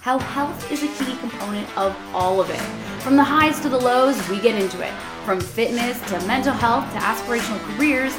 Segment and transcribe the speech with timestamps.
[0.00, 2.60] How health is a key component of all of it.
[3.02, 4.94] From the highs to the lows, we get into it.
[5.26, 8.14] From fitness to mental health to aspirational careers,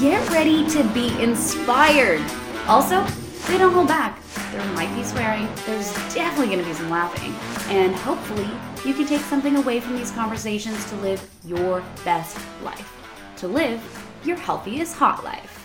[0.00, 2.24] get ready to be inspired.
[2.66, 3.04] Also,
[3.46, 4.18] they don't hold back.
[4.52, 7.34] There might be swearing, there's definitely gonna be some laughing,
[7.76, 8.48] and hopefully,
[8.86, 12.90] you can take something away from these conversations to live your best life.
[13.36, 13.82] To live
[14.24, 15.57] your healthiest hot life.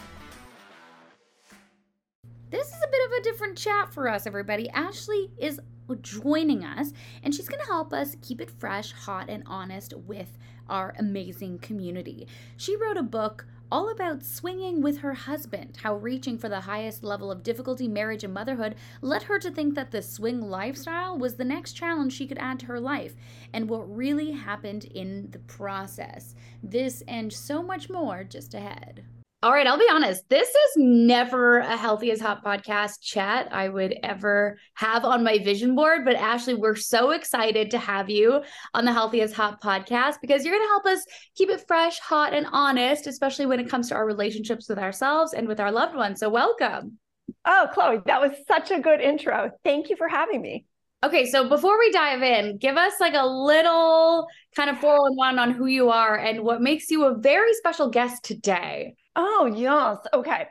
[2.53, 4.69] This is a bit of a different chat for us, everybody.
[4.75, 5.59] Ashleigh is
[6.01, 6.93] joining us,
[7.23, 10.37] and she's going to help us keep it fresh, hot, and honest with
[10.69, 12.27] our amazing community.
[12.55, 17.03] She wrote a book all about swinging with her husband, how reaching for the highest
[17.03, 21.33] level of difficulty, marriage, and motherhood led her to think that the swing lifestyle was
[21.33, 23.15] the next challenge she could add to her life,
[23.51, 26.35] and what really happened in the process.
[26.61, 29.03] This and so much more just ahead.
[29.43, 30.29] All right, I'll be honest.
[30.29, 35.37] This is never a Healthy is Hot podcast chat I would ever have on my
[35.37, 36.05] vision board.
[36.05, 38.41] But Ashleigh, we're so excited to have you
[38.73, 41.03] on the Healthy is Hot podcast because you're going to help us
[41.35, 45.33] keep it fresh, hot, and honest, especially when it comes to our relationships with ourselves
[45.33, 46.21] and with our loved ones.
[46.21, 46.97] So, welcome.
[47.43, 49.51] Oh, Chloe, that was such a good intro.
[49.65, 50.63] Thank you for having me.
[51.03, 55.51] Okay, so before we dive in, give us like a little kind of 411 on
[55.51, 58.95] who you are and what makes you a very special guest today.
[59.15, 59.97] Oh, yes.
[60.13, 60.47] Okay.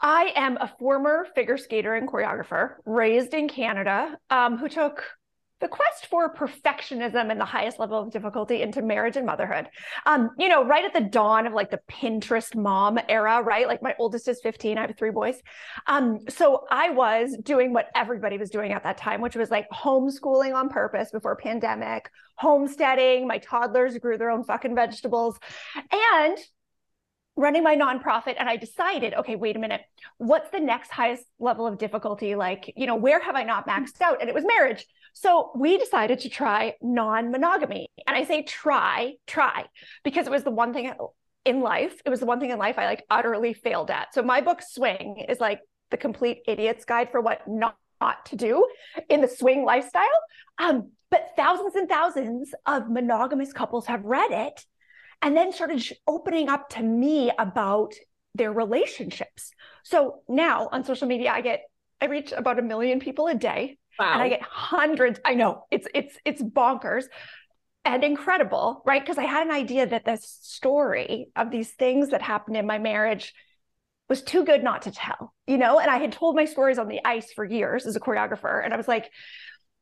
[0.00, 5.04] I am a former figure skater and choreographer raised in Canada um, who took
[5.60, 9.68] the quest for perfectionism and the highest level of difficulty into marriage and motherhood.
[10.06, 13.66] Um, you know, right at the dawn of like the Pinterest mom era, right?
[13.66, 15.36] Like my oldest is 15, I have three boys.
[15.86, 19.68] Um, so I was doing what everybody was doing at that time, which was like
[19.70, 23.26] homeschooling on purpose before pandemic, homesteading.
[23.26, 25.38] My toddlers grew their own fucking vegetables.
[25.92, 26.38] And
[27.40, 29.80] running my nonprofit and I decided, okay, wait a minute,
[30.18, 32.34] what's the next highest level of difficulty?
[32.34, 34.20] Like, you know, where have I not maxed out?
[34.20, 34.86] And it was marriage.
[35.14, 37.88] So we decided to try non monogamy.
[38.06, 39.64] And I say try, try,
[40.04, 40.92] because it was the one thing
[41.44, 44.14] in life, it was the one thing in life I like utterly failed at.
[44.14, 47.76] So my book, Swing, is like the complete idiot's guide for what not,
[48.24, 48.66] to do
[49.10, 50.08] in the swing lifestyle.
[50.56, 54.64] Um, but thousands and thousands of monogamous couples have read it
[55.22, 57.94] and then started opening up to me about
[58.34, 59.52] their relationships.
[59.82, 61.62] So now on social media, I get
[62.00, 64.14] I reach about a million people a day, wow.
[64.14, 65.20] and I get hundreds.
[65.24, 67.04] I know it's it's it's bonkers
[67.84, 69.02] and incredible, right?
[69.02, 72.78] Because I had an idea that this story of these things that happened in my
[72.78, 73.34] marriage
[74.08, 75.78] was too good not to tell, you know.
[75.78, 78.72] And I had told my stories on the ice for years as a choreographer, and
[78.72, 79.10] I was like,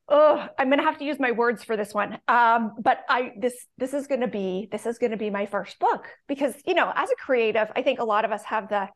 [0.09, 2.19] oh i'm gonna have to use my words for this one.
[2.27, 6.05] Um, but i this this is gonna be this is gonna be my first book
[6.27, 8.87] because you know as a creative i think a lot of us have the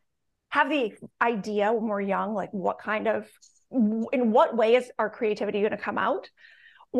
[0.49, 3.27] have the idea when we're young like what kind of
[3.71, 6.29] in what way is our creativity going to come out?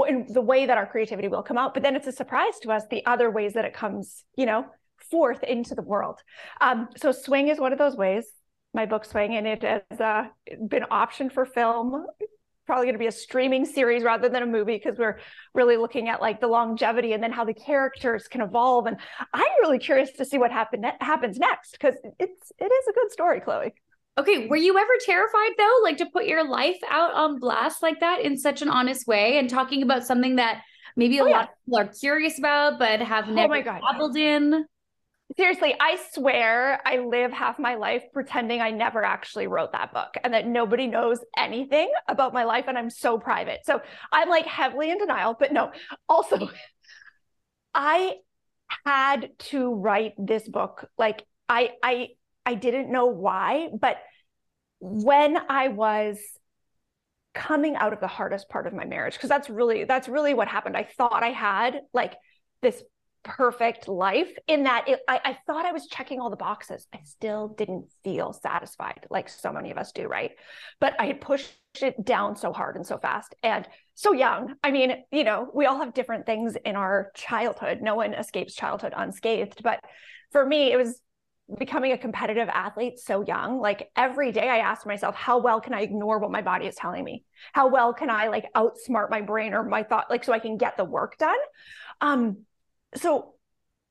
[0.07, 2.71] In the way that our creativity will come out but then it's a surprise to
[2.71, 4.65] us the other ways that it comes you know
[5.11, 6.19] forth into the world.
[6.61, 8.25] Um, so swing is one of those ways.
[8.73, 10.25] My book swing and it has uh,
[10.67, 12.07] been optioned for film
[12.65, 15.19] probably going to be a streaming series rather than a movie because we're
[15.53, 18.85] really looking at like the longevity and then how the characters can evolve.
[18.85, 18.97] And
[19.33, 23.11] i'm really curious to see what happen happens next because it's it is a good
[23.11, 23.73] story chloe.
[24.17, 27.99] Okay were you ever terrified though like to put your life out on blast like
[27.99, 30.61] that in such an honest way and talking about something that
[30.95, 31.41] maybe a oh, lot yeah.
[31.43, 34.65] of people are curious about but have oh never dabbled in
[35.37, 40.15] seriously, I swear I live half my life pretending I never actually wrote that book
[40.23, 43.61] and that nobody knows anything about my life and I'm so private.
[43.65, 43.81] So
[44.11, 45.71] I'm like heavily in denial, but no.
[46.07, 46.49] Also,
[47.73, 48.15] I
[48.85, 50.87] had to write this book.
[50.97, 52.09] Like I I
[52.45, 53.97] I didn't know why, but
[54.79, 56.19] when I was
[57.33, 60.47] coming out of the hardest part of my marriage because that's really that's really what
[60.47, 60.77] happened.
[60.77, 62.13] I thought I had like
[62.61, 62.81] this
[63.23, 66.87] perfect life in that it, I, I thought I was checking all the boxes.
[66.93, 70.31] I still didn't feel satisfied like so many of us do, right?
[70.79, 74.55] But I had pushed it down so hard and so fast and so young.
[74.63, 77.81] I mean, you know, we all have different things in our childhood.
[77.81, 79.63] No one escapes childhood unscathed.
[79.63, 79.79] But
[80.31, 80.99] for me, it was
[81.57, 85.73] becoming a competitive athlete so young like every day i asked myself how well can
[85.73, 89.19] i ignore what my body is telling me how well can i like outsmart my
[89.19, 91.37] brain or my thought like so i can get the work done
[91.99, 92.37] um
[92.95, 93.33] so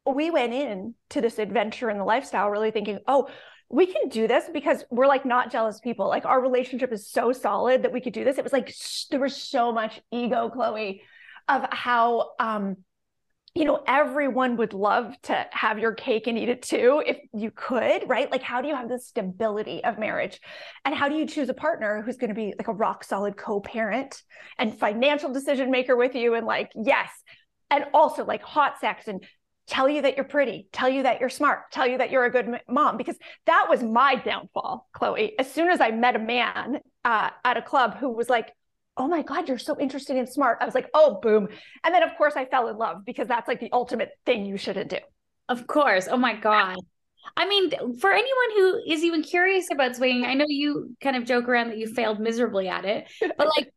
[0.07, 3.29] we went in to this adventure in the lifestyle really thinking oh
[3.69, 7.33] we can do this because we're like not jealous people like our relationship is so
[7.33, 8.75] solid that we could do this it was like
[9.11, 11.03] there was so much ego chloe
[11.49, 12.77] of how um
[13.55, 17.51] you know, everyone would love to have your cake and eat it too if you
[17.51, 18.31] could, right?
[18.31, 20.41] Like, how do you have the stability of marriage?
[20.87, 23.37] And how do you choose a partner who's going to be like a rock solid
[23.37, 24.23] co parent
[24.59, 26.35] and financial decision maker with you?
[26.35, 27.11] And like, yes.
[27.73, 29.25] And also like hot sex and
[29.67, 32.31] tell you that you're pretty, tell you that you're smart, tell you that you're a
[32.31, 33.17] good mom, because
[33.47, 35.39] that was my downfall, Chloe.
[35.39, 38.53] As soon as I met a man uh, at a club who was like,
[38.99, 40.59] oh my God, you're so interesting and smart.
[40.61, 41.49] I was like, oh, boom.
[41.83, 44.59] And then, of course, I fell in love because that's like the ultimate thing you
[44.59, 44.99] shouldn't do.
[45.49, 46.09] Of course.
[46.11, 46.77] Oh my God.
[47.37, 47.71] I mean,
[48.01, 51.69] for anyone who is even curious about swinging, I know you kind of joke around
[51.69, 53.73] that you failed miserably at it, but like,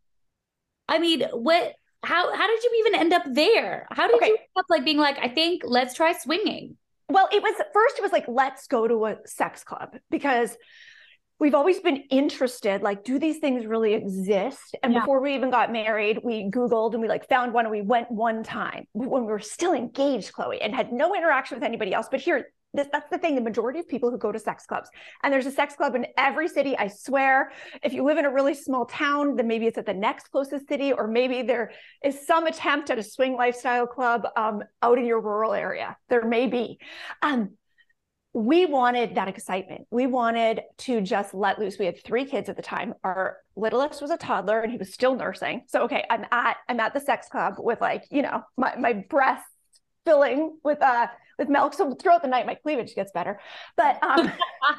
[0.89, 3.87] I mean, what, how, how did you even end up there?
[3.91, 4.27] How did okay.
[4.27, 6.77] you end up like being like, I think let's try swinging?
[7.09, 10.57] Well, it was first, it was like, let's go to a sex club because
[11.39, 14.99] we've always been interested like do these things really exist and yeah.
[14.99, 18.09] before we even got married we googled and we like found one and we went
[18.09, 22.07] one time when we were still engaged chloe and had no interaction with anybody else
[22.09, 24.89] but here this, that's the thing the majority of people who go to sex clubs
[25.23, 27.51] and there's a sex club in every city i swear
[27.83, 30.67] if you live in a really small town then maybe it's at the next closest
[30.67, 31.71] city or maybe there
[32.03, 36.25] is some attempt at a swing lifestyle club um, out in your rural area there
[36.25, 36.77] may be
[37.21, 37.51] um,
[38.35, 39.87] we wanted that excitement.
[39.91, 41.79] We wanted to just let loose.
[41.79, 42.93] We had three kids at the time.
[43.01, 45.61] Our littlest was a toddler and he was still nursing.
[45.67, 48.91] So okay, I'm at I'm at the sex club with like, you know, my my
[48.91, 49.45] breast
[50.05, 51.07] filling with uh
[51.37, 51.73] with milk.
[51.73, 53.39] So throughout the night my cleavage gets better.
[53.75, 54.31] But um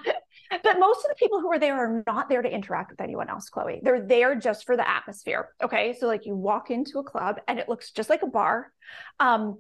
[0.62, 3.28] but most of the people who are there are not there to interact with anyone
[3.28, 3.81] else, Chloe.
[3.82, 5.50] They're there just for the atmosphere.
[5.62, 5.94] Okay.
[5.99, 8.73] So like you walk into a club and it looks just like a bar.
[9.20, 9.58] Um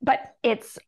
[0.00, 0.78] but it's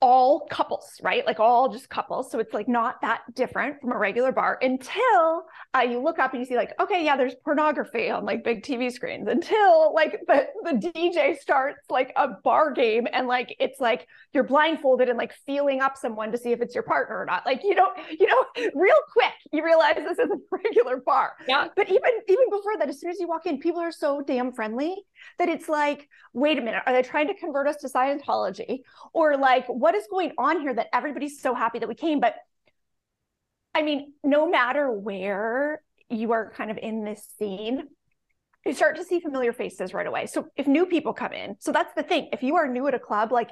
[0.00, 1.26] all couples, right?
[1.26, 2.30] Like all just couples.
[2.30, 5.44] So it's like not that different from a regular bar until
[5.74, 8.62] uh, you look up and you see like, okay, yeah, there's pornography on like big
[8.62, 13.78] TV screens until like the, the DJ starts like a bar game and like it's
[13.78, 17.26] like you're blindfolded and like feeling up someone to see if it's your partner or
[17.26, 17.44] not.
[17.44, 18.44] Like you don't, you know,
[18.74, 20.38] real quick you realize this is a
[20.90, 21.32] regular bar.
[21.46, 21.68] Yeah.
[21.76, 24.52] But even even before that, as soon as you walk in, people are so damn
[24.52, 24.96] friendly
[25.38, 28.80] that it's like, wait a minute, are they trying to convert us to Scientology
[29.12, 29.90] or like what?
[29.90, 32.20] what is going on here that everybody's so happy that we came?
[32.20, 32.36] But
[33.74, 37.88] I mean, no matter where you are kind of in this scene,
[38.64, 40.26] you start to see familiar faces right away.
[40.26, 42.28] So if new people come in, so that's the thing.
[42.32, 43.50] If you are new at a club, like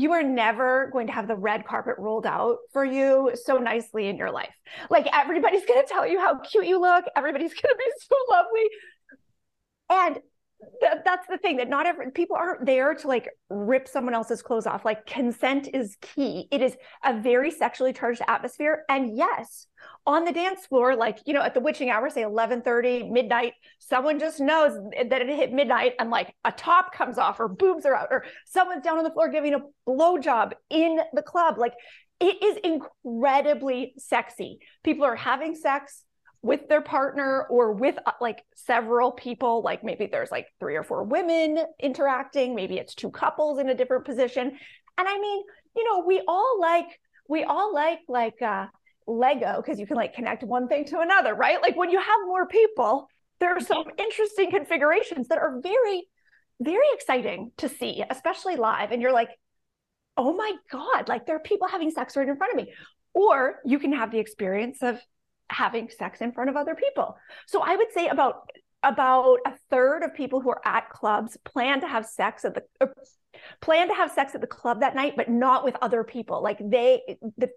[0.00, 4.08] you are never going to have the red carpet rolled out for you so nicely
[4.08, 4.54] in your life.
[4.88, 8.16] Like everybody's going to tell you how cute you look, everybody's going to be so
[8.30, 8.68] lovely.
[9.90, 10.18] And
[10.80, 14.42] th- that's the thing that not every people aren't there to like rip someone else's
[14.42, 14.84] clothes off.
[14.84, 16.48] Like consent is key.
[16.50, 18.84] It is a very sexually charged atmosphere.
[18.88, 19.66] And yes,
[20.06, 23.54] on the dance floor, like, you know, at the witching hour, say 11 30, midnight,
[23.78, 24.72] someone just knows
[25.08, 28.24] that it hit midnight and like a top comes off or boobs are out or
[28.46, 31.58] someone's down on the floor giving a blowjob in the club.
[31.58, 31.74] Like
[32.20, 34.58] it is incredibly sexy.
[34.84, 36.04] People are having sex
[36.42, 40.82] with their partner or with uh, like several people like maybe there's like three or
[40.82, 44.56] four women interacting maybe it's two couples in a different position.
[44.98, 45.42] And i mean
[45.76, 46.86] you know we all like
[47.28, 48.66] we all like like uh
[49.06, 51.60] lego because you can like connect one thing to another right?
[51.60, 56.08] Like when you have more people there are some interesting configurations that are very
[56.60, 58.92] very exciting to see especially live.
[58.92, 59.30] And you're like
[60.16, 62.72] oh my god like there are people having sex right in front of me.
[63.12, 65.00] Or you can have the experience of
[65.50, 67.16] having sex in front of other people.
[67.46, 68.50] So I would say about
[68.82, 72.62] about a third of people who are at clubs plan to have sex at the
[72.80, 72.86] uh,
[73.60, 76.58] plan to have sex at the club that night but not with other people like
[76.58, 77.02] they
[77.36, 77.50] the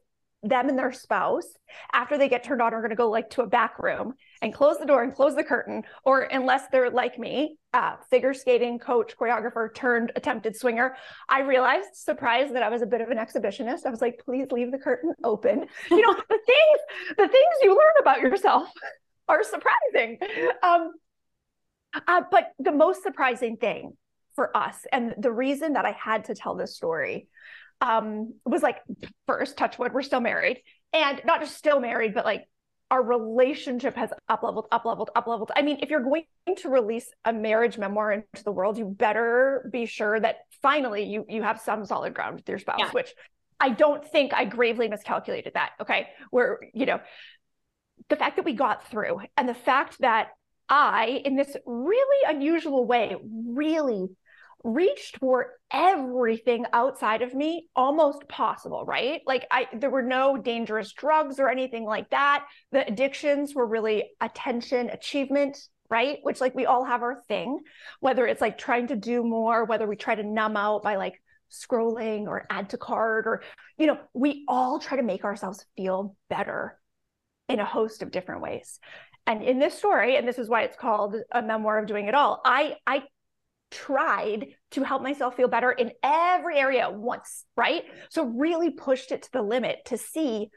[0.44, 1.48] them and their spouse
[1.94, 4.54] after they get turned on are going to go like to a back room and
[4.54, 8.78] close the door and close the curtain or unless they're like me uh, figure skating
[8.78, 10.96] coach choreographer turned attempted swinger
[11.30, 13.86] i realized surprised that i was a bit of an exhibitionist.
[13.86, 15.66] I was like please leave the curtain open.
[15.90, 18.70] You know the things the things you learn about yourself
[19.28, 20.20] are surprising.
[20.62, 20.92] Um,
[22.08, 23.94] uh, but the most surprising thing
[24.36, 27.28] for us and the reason that i had to tell this story
[27.84, 28.78] um, was like,
[29.28, 30.62] first, touch wood, we're still married.
[30.94, 32.46] And not just still married, but like
[32.92, 35.52] our relationship has up leveled, up leveled, up leveled.
[35.56, 36.26] I mean, if you're going
[36.58, 41.26] to release a marriage memoir into the world, you better be sure that finally you
[41.28, 42.92] you have some solid ground with your spouse, yeah.
[42.92, 43.14] which
[43.60, 45.72] I don't think I gravely miscalculated that.
[45.82, 46.10] Okay.
[46.32, 47.00] Where, you know,
[48.10, 50.30] the fact that we got through and the fact that
[50.70, 54.08] I, in this really unusual way, really
[54.64, 59.22] reached for everything outside of me almost possible right?
[59.26, 62.46] Like i there were no dangerous drugs or anything like that.
[62.72, 65.58] The addictions were really attention achievement
[65.90, 66.20] right?
[66.24, 67.60] Which like we all have our thing
[68.00, 71.22] whether it's like trying to do more whether we try to numb out by like
[71.52, 73.44] scrolling or add to cart or
[73.78, 76.80] you know we all try to make ourselves feel better
[77.50, 78.80] in a host of different ways.
[79.28, 82.16] And in this story and this is why it's called a memoir of doing it
[82.16, 83.04] all i i
[83.74, 87.84] tried to help myself feel better in every area once, right?
[88.10, 90.50] So really pushed it to the limit to see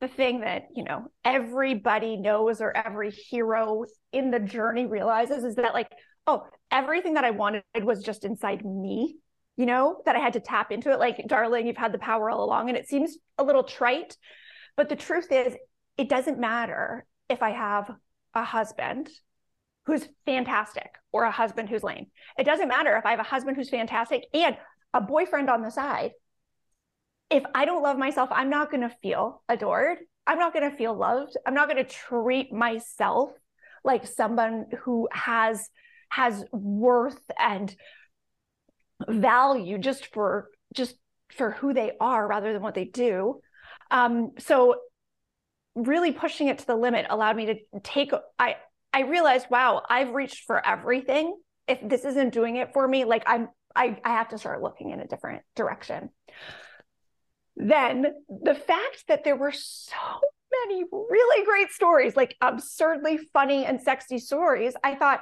[0.00, 5.54] the thing that, you know, everybody knows or every hero in the journey realizes is
[5.56, 5.88] that like,
[6.26, 9.16] oh, everything that I wanted was just inside me,
[9.56, 12.30] you know, that I had to tap into it like, darling, you've had the power
[12.30, 14.16] all along and it seems a little trite,
[14.76, 15.54] but the truth is
[15.96, 17.90] it doesn't matter if I have
[18.34, 19.08] a husband
[19.86, 22.06] who's fantastic or a husband who's lame.
[22.38, 24.56] It doesn't matter if I have a husband who's fantastic and
[24.94, 26.12] a boyfriend on the side.
[27.30, 29.98] If I don't love myself, I'm not going to feel adored.
[30.26, 31.36] I'm not going to feel loved.
[31.46, 33.32] I'm not going to treat myself
[33.84, 35.68] like someone who has
[36.10, 37.74] has worth and
[39.08, 40.94] value just for just
[41.34, 43.40] for who they are rather than what they do.
[43.90, 44.76] Um, so
[45.74, 48.56] really pushing it to the limit allowed me to take I
[48.92, 51.36] I realized, wow, I've reached for everything.
[51.66, 54.90] If this isn't doing it for me, like I'm, I, I have to start looking
[54.90, 56.10] in a different direction.
[57.56, 59.96] Then the fact that there were so
[60.66, 65.20] many really great stories, like absurdly funny and sexy stories, I thought,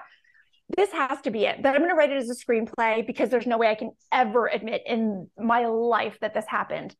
[0.76, 1.62] this has to be it.
[1.62, 3.90] That I'm going to write it as a screenplay because there's no way I can
[4.12, 6.94] ever admit in my life that this happened.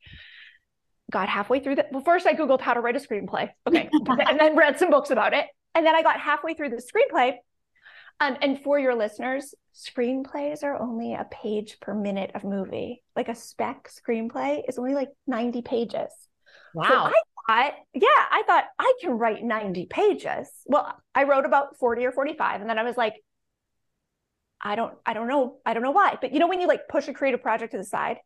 [1.11, 1.93] Got halfway through that.
[1.93, 3.51] Well, first I Googled how to write a screenplay.
[3.67, 3.89] Okay.
[4.07, 5.47] and then read some books about it.
[5.75, 7.35] And then I got halfway through the screenplay.
[8.21, 13.03] Um, and for your listeners, screenplays are only a page per minute of movie.
[13.17, 16.13] Like a spec screenplay is only like 90 pages.
[16.75, 16.85] Wow.
[16.89, 17.13] So I
[17.63, 20.49] thought, yeah, I thought I can write 90 pages.
[20.67, 22.61] Well, I wrote about 40 or 45.
[22.61, 23.15] And then I was like,
[24.63, 25.57] I don't, I don't know.
[25.65, 26.19] I don't know why.
[26.21, 28.19] But you know, when you like push a creative project to the side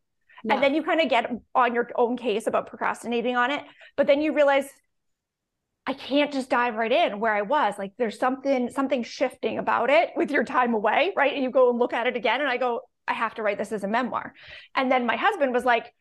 [0.45, 0.55] yeah.
[0.55, 3.63] and then you kind of get on your own case about procrastinating on it,
[3.97, 4.69] but then you realize
[5.87, 7.75] I can't just dive right in where I was.
[7.79, 11.33] Like there's something something shifting about it with your time away, right?
[11.33, 13.59] And you go and look at it again and I go, I have to write
[13.59, 14.33] this as a memoir.
[14.75, 15.93] And then my husband was like,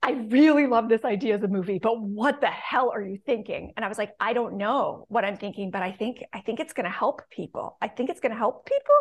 [0.00, 3.72] I really love this idea as a movie, but what the hell are you thinking?
[3.76, 6.60] And I was like, I don't know what I'm thinking, but I think I think
[6.60, 7.76] it's going to help people.
[7.82, 8.94] I think it's going to help people.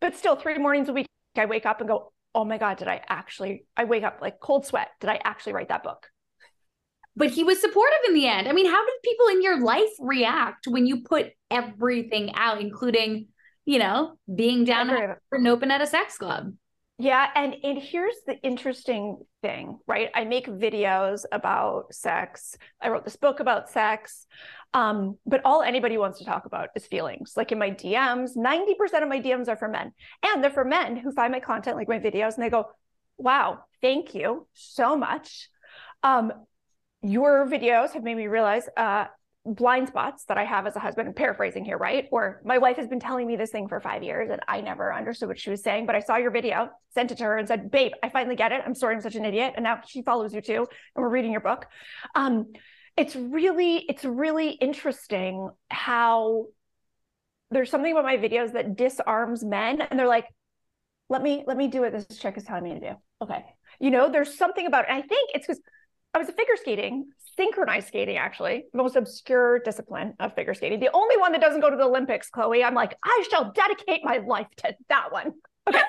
[0.00, 2.86] But still 3 mornings a week I wake up and go, "Oh my god, did
[2.86, 4.88] I actually I wake up like cold sweat.
[5.00, 6.06] Did I actually write that book?"
[7.16, 8.48] But he was supportive in the end.
[8.48, 13.28] I mean, how did people in your life react when you put everything out, including,
[13.64, 16.52] you know, being down and open at a sex club?
[16.98, 20.10] Yeah, and and here's the interesting thing, right?
[20.14, 22.56] I make videos about sex.
[22.78, 24.26] I wrote this book about sex.
[24.74, 27.32] Um, but all anybody wants to talk about is feelings.
[27.36, 29.92] Like in my DMs, 90% of my DMs are for men.
[30.22, 32.66] And they're for men who find my content, like my videos, and they go,
[33.16, 35.48] Wow, thank you so much.
[36.02, 36.32] Um,
[37.02, 39.06] your videos have made me realize uh,
[39.46, 41.08] blind spots that I have as a husband.
[41.08, 42.06] I'm paraphrasing here, right?
[42.12, 44.92] Or my wife has been telling me this thing for five years and I never
[44.92, 45.86] understood what she was saying.
[45.86, 48.52] But I saw your video, sent it to her, and said, "Babe, I finally get
[48.52, 48.62] it.
[48.64, 51.32] I'm sorry, I'm such an idiot." And now she follows you too, and we're reading
[51.32, 51.66] your book.
[52.14, 52.52] Um,
[52.96, 56.46] it's really, it's really interesting how
[57.50, 60.26] there's something about my videos that disarms men, and they're like,
[61.08, 63.44] "Let me, let me do what this chick is telling me to do." Okay,
[63.78, 64.90] you know, there's something about it.
[64.90, 65.62] I think it's because
[66.12, 70.80] I was figure skating, synchronized skating, actually, the most obscure discipline of figure skating.
[70.80, 72.64] The only one that doesn't go to the Olympics, Chloe.
[72.64, 75.32] I'm like, I shall dedicate my life to that one.
[75.68, 75.80] Okay.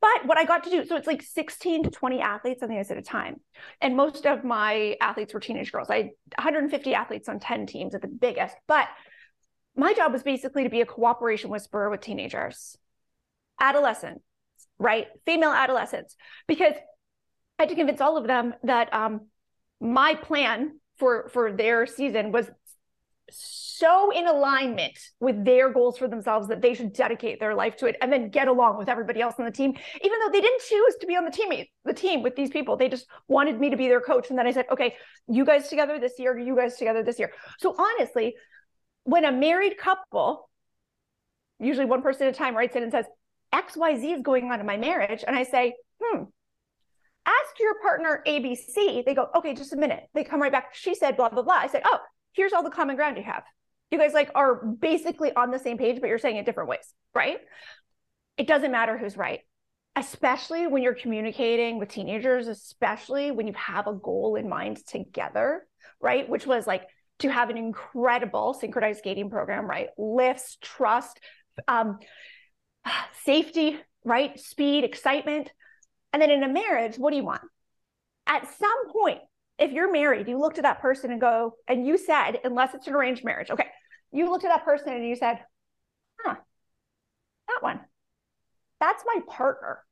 [0.00, 2.78] but what I got to do, so it's like 16 to 20 athletes on the
[2.78, 3.40] ice at a time.
[3.80, 5.90] And most of my athletes were teenage girls.
[5.90, 8.54] I had 150 athletes on 10 teams at the biggest.
[8.68, 8.86] But
[9.74, 12.76] my job was basically to be a cooperation whisperer with teenagers,
[13.60, 14.22] adolescents,
[14.78, 15.08] right?
[15.26, 16.14] Female adolescents,
[16.46, 16.74] because
[17.58, 19.28] I had to convince all of them that um,
[19.82, 22.48] my plan for for their season was
[23.30, 27.86] so in alignment with their goals for themselves that they should dedicate their life to
[27.86, 29.74] it and then get along with everybody else on the team.
[30.02, 31.50] Even though they didn't choose to be on the team
[31.84, 34.30] the team with these people they just wanted me to be their coach.
[34.30, 34.94] And then i said okay
[35.26, 37.32] you guys together this year you guys together this year.
[37.58, 38.36] So honestly
[39.04, 40.48] when a married couple
[41.58, 43.06] usually one person at a time writes in and says
[43.52, 45.24] xyz is going on in my marriage.
[45.26, 46.24] And i say hmm
[47.24, 49.04] Ask your partner ABC.
[49.04, 50.08] They go, okay, just a minute.
[50.14, 50.74] They come right back.
[50.74, 51.54] She said blah, blah, blah.
[51.54, 51.98] I said, oh,
[52.32, 53.44] here's all the common ground you have.
[53.90, 56.92] You guys like are basically on the same page, but you're saying it different ways,
[57.14, 57.38] right?
[58.38, 59.40] It doesn't matter who's right,
[59.94, 65.66] especially when you're communicating with teenagers, especially when you have a goal in mind together,
[66.00, 66.28] right?
[66.28, 66.88] Which was like
[67.18, 69.88] to have an incredible synchronized skating program, right?
[69.98, 71.20] Lifts, trust,
[71.68, 71.98] um,
[73.24, 74.38] safety, right?
[74.40, 75.52] Speed, excitement.
[76.12, 77.42] And then in a marriage, what do you want?
[78.26, 79.20] At some point,
[79.58, 82.86] if you're married, you look to that person and go, and you said, unless it's
[82.86, 83.66] an arranged marriage, okay,
[84.12, 85.38] you looked at that person and you said,
[86.20, 86.36] huh,
[87.48, 87.80] that one,
[88.80, 89.84] that's my partner.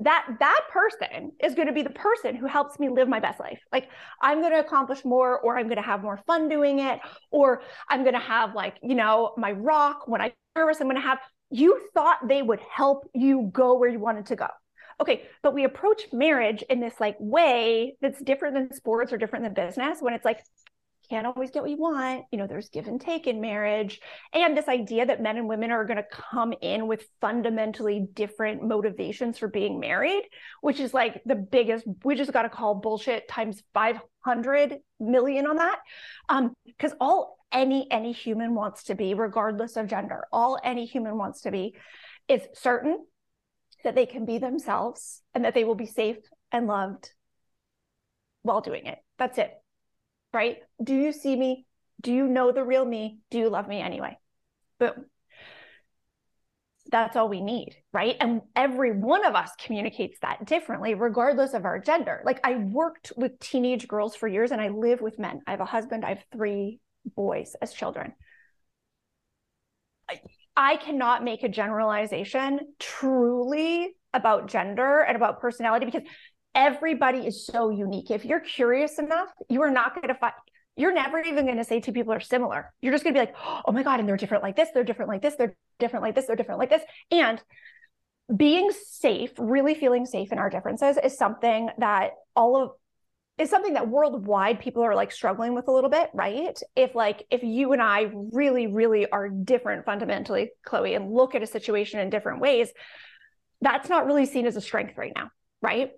[0.00, 3.40] That that person is going to be the person who helps me live my best
[3.40, 3.58] life.
[3.72, 3.88] Like
[4.22, 7.00] I'm going to accomplish more, or I'm going to have more fun doing it,
[7.32, 10.80] or I'm going to have like you know my rock when I'm nervous.
[10.80, 11.18] I'm going to have.
[11.50, 14.46] You thought they would help you go where you wanted to go.
[15.00, 19.44] Okay, but we approach marriage in this like way that's different than sports or different
[19.44, 20.40] than business when it's like
[21.08, 22.24] can't always get what you want.
[22.30, 24.00] You know, there's give and take in marriage.
[24.32, 28.62] And this idea that men and women are going to come in with fundamentally different
[28.62, 30.22] motivations for being married,
[30.60, 35.56] which is like the biggest, we just got to call bullshit times 500 million on
[35.56, 35.78] that.
[36.28, 41.16] Um, because all any any human wants to be, regardless of gender, all any human
[41.16, 41.74] wants to be
[42.28, 43.06] is certain
[43.84, 46.18] that they can be themselves and that they will be safe
[46.52, 47.10] and loved
[48.42, 48.98] while doing it.
[49.18, 49.52] That's it
[50.32, 50.58] right?
[50.82, 51.66] Do you see me?
[52.00, 53.18] Do you know the real me?
[53.30, 54.18] Do you love me anyway?
[54.78, 55.06] Boom.
[56.90, 58.16] That's all we need, right?
[58.18, 62.22] And every one of us communicates that differently, regardless of our gender.
[62.24, 65.42] Like I worked with teenage girls for years and I live with men.
[65.46, 68.14] I have a husband, I have three boys as children.
[70.58, 76.02] I cannot make a generalization truly about gender and about personality because
[76.52, 78.10] everybody is so unique.
[78.10, 80.32] If you're curious enough, you are not going to find,
[80.74, 82.74] you're never even going to say two people are similar.
[82.80, 83.36] You're just going to be like,
[83.66, 86.16] oh my God, and they're different like this, they're different like this, they're different like
[86.16, 86.82] this, they're different like this.
[87.12, 87.40] And
[88.36, 92.70] being safe, really feeling safe in our differences is something that all of
[93.38, 96.58] is something that worldwide people are like struggling with a little bit, right?
[96.76, 101.42] If like if you and I really, really are different fundamentally, Chloe, and look at
[101.42, 102.70] a situation in different ways,
[103.60, 105.30] that's not really seen as a strength right now,
[105.62, 105.92] right?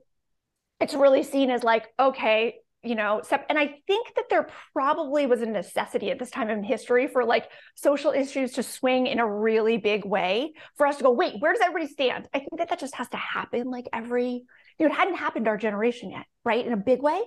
[0.81, 5.43] it's really seen as like, okay, you know, and I think that there probably was
[5.43, 9.31] a necessity at this time in history for like social issues to swing in a
[9.31, 12.27] really big way for us to go, wait, where does everybody stand?
[12.33, 14.45] I think that that just has to happen like every,
[14.81, 16.67] you know, it hadn't happened to our generation yet, right?
[16.67, 17.21] In a big way.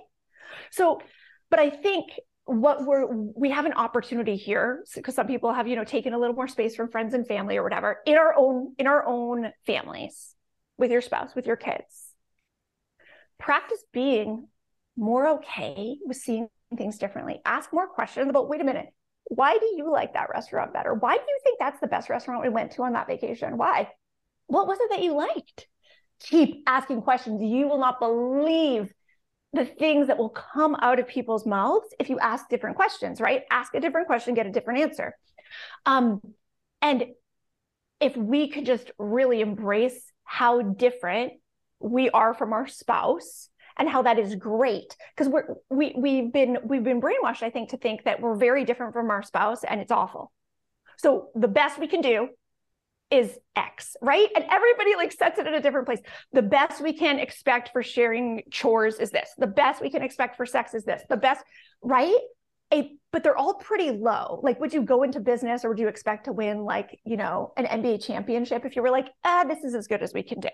[0.70, 1.00] So,
[1.50, 2.10] but I think
[2.44, 6.18] what we're we have an opportunity here because some people have you know taken a
[6.18, 9.50] little more space from friends and family or whatever in our own in our own
[9.66, 10.34] families
[10.76, 12.12] with your spouse with your kids
[13.38, 14.46] practice being
[14.96, 17.40] more okay with seeing things differently.
[17.44, 18.86] Ask more questions about, wait a minute,
[19.24, 20.94] why do you like that restaurant better?
[20.94, 23.56] Why do you think that's the best restaurant we went to on that vacation?
[23.56, 23.90] Why?
[24.46, 25.66] What was it that you liked?
[26.20, 27.42] Keep asking questions.
[27.42, 28.92] You will not believe
[29.52, 33.42] the things that will come out of people's mouths if you ask different questions, right?
[33.50, 35.14] Ask a different question, get a different answer.
[35.86, 36.20] Um,
[36.82, 37.04] and
[38.00, 41.34] if we could just really embrace how different
[41.80, 43.48] we are from our spouse
[43.78, 47.70] and how that is great because we're we we've been we've been brainwashed i think
[47.70, 50.32] to think that we're very different from our spouse and it's awful
[50.96, 52.28] so the best we can do
[53.14, 56.00] is x right and everybody like sets it in a different place
[56.32, 60.36] the best we can expect for sharing chores is this the best we can expect
[60.36, 61.44] for sex is this the best
[61.82, 62.18] right
[62.72, 65.88] a, but they're all pretty low like would you go into business or would you
[65.88, 69.62] expect to win like you know an nba championship if you were like ah this
[69.62, 70.48] is as good as we can do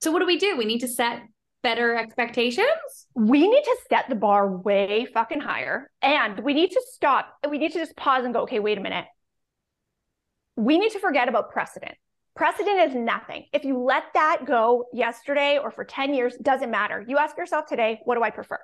[0.00, 0.56] so what do we do?
[0.56, 1.22] We need to set
[1.62, 2.68] better expectations?
[3.14, 5.90] We need to set the bar way fucking higher.
[6.02, 7.34] And we need to stop.
[7.48, 9.06] We need to just pause and go, okay, wait a minute.
[10.58, 11.94] We need to forget about precedent.
[12.36, 13.46] Precedent is nothing.
[13.52, 17.04] If you let that go yesterday or for 10 years, doesn't matter.
[17.06, 18.58] You ask yourself today, what do I prefer?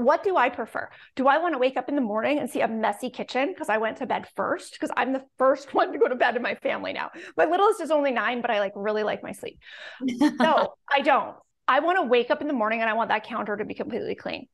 [0.00, 0.88] what do I prefer?
[1.14, 3.68] Do I want to wake up in the morning and see a messy kitchen because
[3.68, 4.72] I went to bed first?
[4.72, 7.10] Because I'm the first one to go to bed in my family now.
[7.36, 9.58] My littlest is only nine, but I like really like my sleep.
[10.00, 11.36] no, I don't.
[11.68, 13.74] I want to wake up in the morning and I want that counter to be
[13.74, 14.46] completely clean.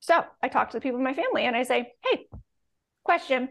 [0.00, 2.26] So I talk to the people in my family and I say, hey,
[3.04, 3.48] question.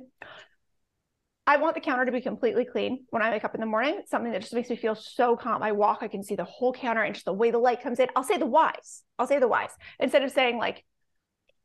[1.49, 4.01] I want the counter to be completely clean when I wake up in the morning.
[4.05, 5.63] Something that just makes me feel so calm.
[5.63, 7.99] I walk, I can see the whole counter and just the way the light comes
[7.99, 8.09] in.
[8.17, 9.03] I'll say the whys.
[9.17, 10.83] I'll say the whys instead of saying like,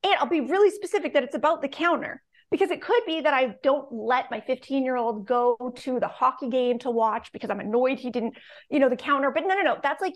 [0.04, 3.34] and I'll be really specific that it's about the counter because it could be that
[3.34, 7.50] I don't let my 15 year old go to the hockey game to watch because
[7.50, 8.34] I'm annoyed he didn't,
[8.70, 9.32] you know, the counter.
[9.32, 9.78] But no, no, no.
[9.82, 10.14] That's like,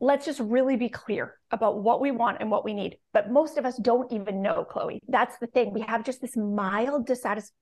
[0.00, 2.96] let's just really be clear about what we want and what we need.
[3.12, 5.00] But most of us don't even know, Chloe.
[5.06, 5.72] That's the thing.
[5.72, 7.54] We have just this mild dissatisfaction.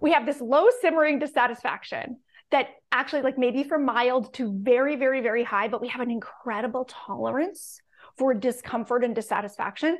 [0.00, 2.18] We have this low simmering dissatisfaction
[2.50, 6.10] that actually, like maybe from mild to very, very, very high, but we have an
[6.10, 7.80] incredible tolerance
[8.16, 9.98] for discomfort and dissatisfaction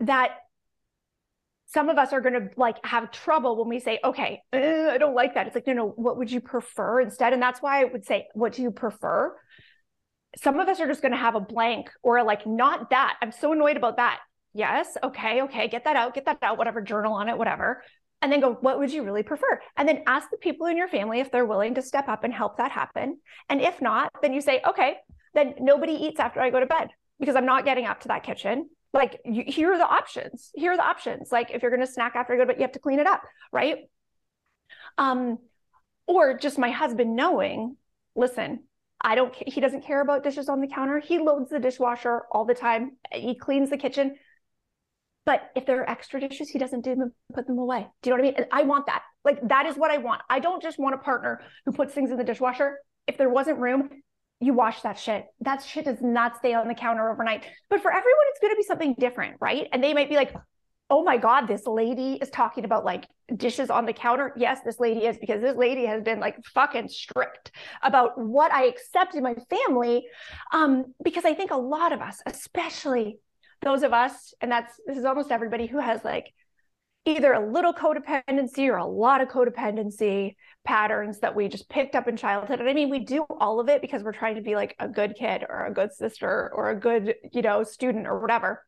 [0.00, 0.32] that
[1.66, 4.98] some of us are going to like have trouble when we say okay uh, i
[4.98, 5.46] don't like that.
[5.46, 7.32] It's like no no what would you prefer instead?
[7.32, 9.36] And that's why i would say what do you prefer?
[10.36, 13.16] Some of us are just going to have a blank or like not that.
[13.22, 14.20] I'm so annoyed about that.
[14.52, 17.82] Yes okay okay get that out get that out whatever journal on it whatever
[18.22, 20.88] and then go what would you really prefer and then ask the people in your
[20.88, 24.32] family if they're willing to step up and help that happen and if not then
[24.32, 24.96] you say okay
[25.34, 28.22] then nobody eats after i go to bed because i'm not getting up to that
[28.22, 31.86] kitchen like you, here are the options here are the options like if you're going
[31.86, 33.88] to snack after i go to bed you have to clean it up right
[34.98, 35.38] um
[36.06, 37.76] or just my husband knowing
[38.14, 38.60] listen
[39.02, 40.98] I don't, he doesn't care about dishes on the counter.
[40.98, 42.98] He loads the dishwasher all the time.
[43.12, 44.16] He cleans the kitchen.
[45.30, 47.86] But if there are extra dishes, he doesn't do them, put them away.
[48.02, 48.46] Do you know what I mean?
[48.50, 49.02] I want that.
[49.24, 50.22] Like that is what I want.
[50.28, 52.78] I don't just want a partner who puts things in the dishwasher.
[53.06, 53.90] If there wasn't room,
[54.40, 55.26] you wash that shit.
[55.42, 57.44] That shit does not stay on the counter overnight.
[57.68, 59.68] But for everyone, it's going to be something different, right?
[59.72, 60.34] And they might be like,
[60.90, 64.32] oh my God, this lady is talking about like dishes on the counter.
[64.36, 67.52] Yes, this lady is because this lady has been like fucking strict
[67.84, 70.06] about what I accept in my family.
[70.52, 73.20] Um, because I think a lot of us, especially
[73.62, 76.32] those of us, and that's this is almost everybody who has like
[77.06, 82.08] either a little codependency or a lot of codependency patterns that we just picked up
[82.08, 82.60] in childhood.
[82.60, 84.86] And I mean, we do all of it because we're trying to be like a
[84.86, 88.64] good kid or a good sister or a good, you know, student or whatever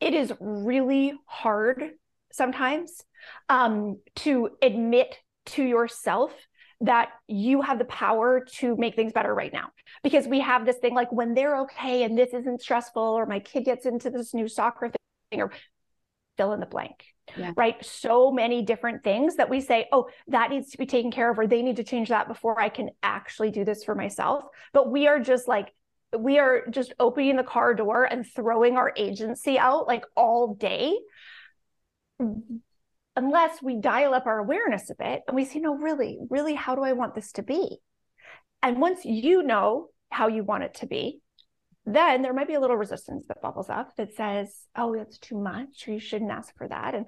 [0.00, 1.90] it is really hard
[2.32, 3.02] sometimes
[3.48, 6.32] um, to admit to yourself
[6.82, 9.70] that you have the power to make things better right now.
[10.02, 13.40] Because we have this thing like when they're okay and this isn't stressful or my
[13.40, 14.90] kid gets into this new soccer
[15.30, 15.50] thing or
[16.36, 17.04] fill in the blank
[17.36, 17.52] yeah.
[17.56, 17.84] right?
[17.84, 21.38] So many different things that we say oh that needs to be taken care of
[21.38, 24.44] or they need to change that before i can actually do this for myself.
[24.72, 25.72] But we are just like
[26.16, 30.96] we are just opening the car door and throwing our agency out like all day
[33.16, 36.74] unless we dial up our awareness a bit and we say no really really how
[36.74, 37.78] do i want this to be?
[38.62, 41.20] And once you know how you want it to be
[41.84, 45.40] then there might be a little resistance that bubbles up that says oh that's too
[45.40, 47.06] much or you shouldn't ask for that and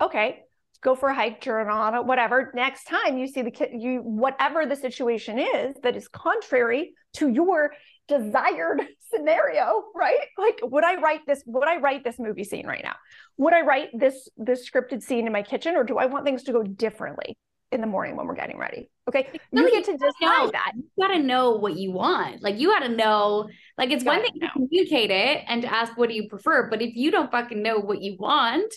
[0.00, 0.40] okay
[0.80, 4.76] go for a hike journal whatever next time you see the kid you whatever the
[4.76, 7.72] situation is that is contrary to your
[8.08, 10.18] desired scenario, right?
[10.36, 11.42] Like, would I write this?
[11.46, 12.96] Would I write this movie scene right now?
[13.36, 16.42] Would I write this this scripted scene in my kitchen, or do I want things
[16.44, 17.36] to go differently
[17.70, 18.90] in the morning when we're getting ready?
[19.08, 20.72] Okay, you, you get to decide know, that.
[20.74, 22.42] You got to know what you want.
[22.42, 23.48] Like, you got to know.
[23.76, 24.48] Like, it's one thing know.
[24.48, 27.62] to communicate it and to ask what do you prefer, but if you don't fucking
[27.62, 28.72] know what you want.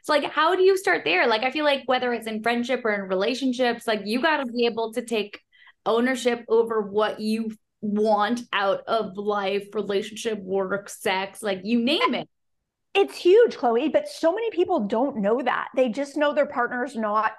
[0.00, 1.28] It's like, how do you start there?
[1.28, 4.46] Like, I feel like whether it's in friendship or in relationships, like you got to
[4.46, 5.38] be able to take
[5.86, 12.28] ownership over what you want out of life, relationship, work, sex, like you name it.
[12.94, 15.68] It's huge, Chloe, but so many people don't know that.
[15.74, 17.32] They just know their partner's not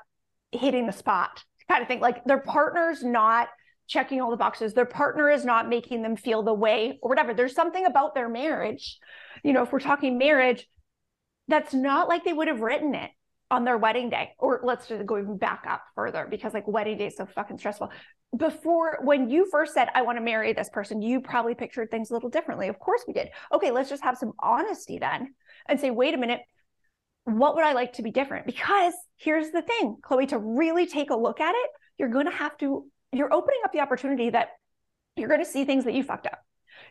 [0.51, 1.99] hitting the spot, kind of thing.
[1.99, 3.47] Like their partner's not
[3.87, 4.73] checking all the boxes.
[4.73, 7.33] Their partner is not making them feel the way or whatever.
[7.33, 8.99] There's something about their marriage,
[9.43, 10.67] you know, if we're talking marriage,
[11.47, 13.11] that's not like they would have written it
[13.51, 14.31] on their wedding day.
[14.39, 17.59] Or let's just go even back up further because like wedding day is so fucking
[17.59, 17.91] stressful
[18.35, 22.09] before when you first said i want to marry this person you probably pictured things
[22.09, 22.67] a little differently.
[22.67, 23.29] Of course we did.
[23.51, 25.33] Okay let's just have some honesty then
[25.67, 26.41] and say wait a minute.
[27.25, 28.45] What would i like to be different?
[28.45, 32.31] Because here's the thing chloe to really take a look at it you're going to
[32.31, 34.49] have to you're opening up the opportunity that
[35.15, 36.39] you're going to see things that you fucked up.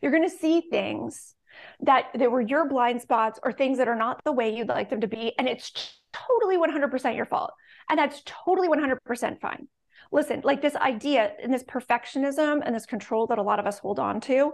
[0.01, 1.35] You're going to see things
[1.81, 4.91] that there were your blind spots or things that are not the way you'd like
[4.91, 7.53] them to be and it's totally 100% your fault
[7.91, 9.69] and that's totally 100% fine
[10.13, 13.79] listen, like this idea and this perfectionism and this control that a lot of us
[13.79, 14.53] hold on to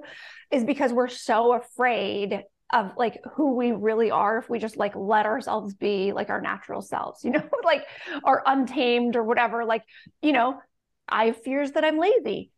[0.50, 4.94] is because we're so afraid of like who we really are if we just like
[4.94, 7.84] let ourselves be like our natural selves, you know, like
[8.22, 9.64] or untamed or whatever.
[9.64, 9.84] Like,
[10.22, 10.60] you know,
[11.08, 12.52] I have fears that I'm lazy.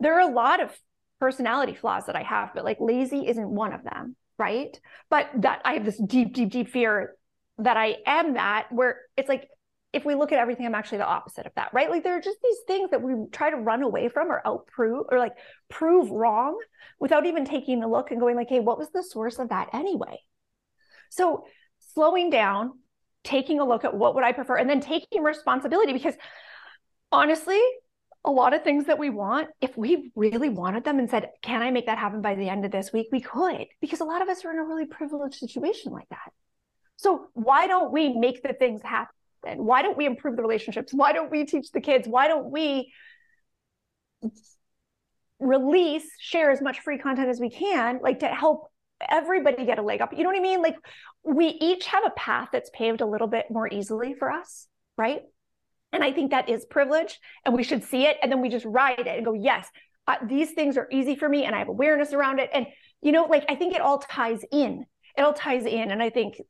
[0.00, 0.70] There are a lot of
[1.18, 4.78] personality flaws that I have, but like lazy isn't one of them, right?
[5.10, 7.16] But that I have this deep, deep, deep fear
[7.58, 9.48] that I am that where it's like
[9.96, 11.90] if we look at everything, I'm actually the opposite of that, right?
[11.90, 15.06] Like there are just these things that we try to run away from or outprove
[15.10, 15.32] or like
[15.70, 16.58] prove wrong
[17.00, 19.70] without even taking a look and going like, hey, what was the source of that
[19.72, 20.18] anyway?
[21.08, 21.46] So
[21.94, 22.78] slowing down,
[23.24, 26.14] taking a look at what would I prefer, and then taking responsibility because
[27.10, 27.60] honestly,
[28.22, 31.62] a lot of things that we want, if we really wanted them and said, Can
[31.62, 33.08] I make that happen by the end of this week?
[33.10, 36.32] We could, because a lot of us are in a really privileged situation like that.
[36.96, 39.14] So, why don't we make the things happen?
[39.54, 40.92] Why don't we improve the relationships?
[40.92, 42.08] Why don't we teach the kids?
[42.08, 42.92] Why don't we
[45.38, 48.70] release, share as much free content as we can, like to help
[49.08, 50.12] everybody get a leg up?
[50.12, 50.62] You know what I mean?
[50.62, 50.76] Like,
[51.22, 55.22] we each have a path that's paved a little bit more easily for us, right?
[55.92, 58.16] And I think that is privilege and we should see it.
[58.22, 59.68] And then we just ride it and go, yes,
[60.06, 62.50] uh, these things are easy for me and I have awareness around it.
[62.52, 62.66] And,
[63.02, 64.84] you know, like I think it all ties in.
[65.16, 65.90] It all ties in.
[65.90, 66.40] And I think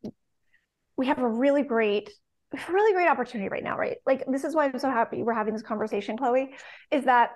[0.97, 2.11] we have a really great,
[2.69, 3.99] really great opportunity right now, right?
[4.07, 6.55] Like this is why I'm so happy we're having this conversation, Chloe,
[6.91, 7.31] is that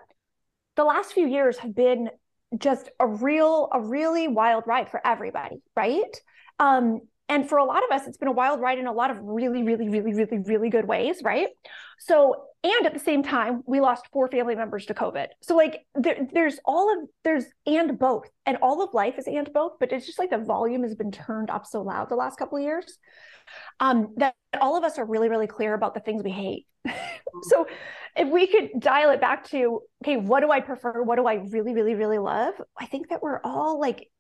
[0.77, 2.11] the last few years have been
[2.59, 6.21] just a real, a really wild ride for everybody, right?
[6.59, 7.01] Um,
[7.31, 9.19] and for a lot of us, it's been a wild ride in a lot of
[9.21, 11.47] really, really, really, really, really good ways, right?
[12.01, 15.29] So, and at the same time, we lost four family members to COVID.
[15.41, 18.29] So, like, there, there's all of, there's and both.
[18.47, 21.13] And all of life is and both, but it's just like the volume has been
[21.13, 22.99] turned up so loud the last couple of years
[23.79, 26.67] um, that all of us are really, really clear about the things we hate.
[27.43, 27.69] so,
[28.17, 31.01] if we could dial it back to, okay, what do I prefer?
[31.05, 32.55] What do I really, really, really love?
[32.77, 34.11] I think that we're all like,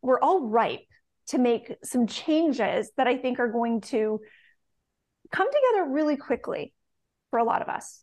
[0.00, 0.80] we're all ripe
[1.28, 4.20] to make some changes that I think are going to
[5.32, 6.72] come together really quickly
[7.30, 8.02] for a lot of us.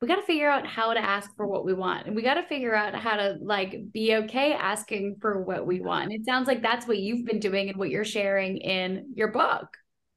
[0.00, 2.06] We got to figure out how to ask for what we want.
[2.06, 5.80] And we got to figure out how to like be okay asking for what we
[5.80, 6.12] want.
[6.12, 9.66] It sounds like that's what you've been doing and what you're sharing in your book.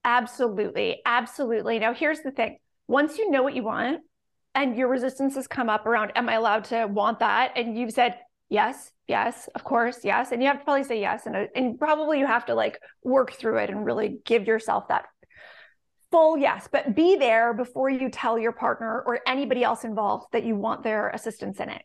[0.04, 1.02] Absolutely.
[1.06, 1.80] Absolutely.
[1.80, 4.02] Now, here's the thing once you know what you want
[4.54, 7.54] and your resistance has come up around, am I allowed to want that?
[7.56, 8.18] And you've said,
[8.50, 10.32] yes, yes, of course, yes.
[10.32, 11.26] And you have to probably say yes.
[11.28, 14.88] And, uh, and probably you have to like work through it and really give yourself
[14.88, 15.06] that
[16.12, 20.44] full yes, but be there before you tell your partner or anybody else involved that
[20.44, 21.84] you want their assistance in it.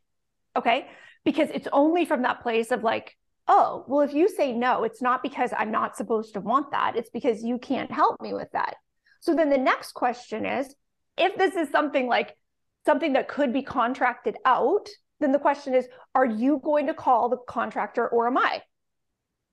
[0.56, 0.86] Okay.
[1.24, 3.16] Because it's only from that place of like,
[3.48, 6.96] oh, well, if you say no, it's not because I'm not supposed to want that.
[6.96, 8.74] It's because you can't help me with that.
[9.20, 10.74] So then the next question is
[11.16, 12.36] if this is something like
[12.84, 14.88] something that could be contracted out,
[15.20, 18.62] then the question is are you going to call the contractor or am I?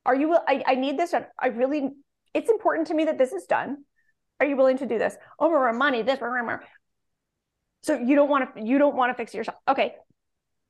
[0.06, 1.14] Are you, I, I need this.
[1.40, 1.92] I really,
[2.34, 3.86] it's important to me that this is done.
[4.40, 5.16] Are you willing to do this?
[5.40, 6.20] Over oh, money, this,
[7.84, 9.58] so you don't want to, you don't want to fix it yourself.
[9.68, 9.96] Okay.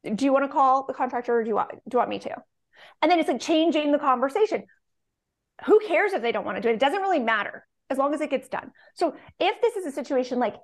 [0.04, 2.20] Do you want to call the contractor or do you want, do you want me
[2.20, 2.36] to?
[3.02, 4.66] And then it's like changing the conversation.
[5.66, 6.74] Who cares if they don't want to do it?
[6.74, 8.72] It doesn't really matter as long as it gets done.
[8.96, 10.56] So if this is a situation like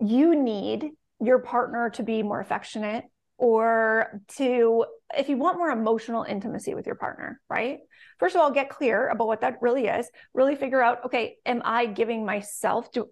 [0.00, 0.90] you need
[1.20, 3.04] your partner to be more affectionate
[3.42, 4.84] or to
[5.18, 7.80] if you want more emotional intimacy with your partner right?
[8.20, 10.08] First of all get clear about what that really is.
[10.32, 13.08] Really figure out okay am i giving myself to